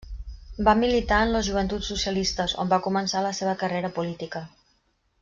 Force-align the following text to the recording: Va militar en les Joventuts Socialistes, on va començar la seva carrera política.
Va 0.67 0.73
militar 0.79 1.19
en 1.25 1.33
les 1.35 1.45
Joventuts 1.49 1.91
Socialistes, 1.93 2.57
on 2.63 2.71
va 2.73 2.81
començar 2.89 3.23
la 3.27 3.35
seva 3.41 3.55
carrera 3.65 3.93
política. 3.99 4.43